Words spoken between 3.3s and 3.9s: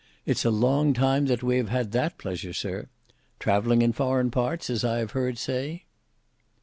Travelling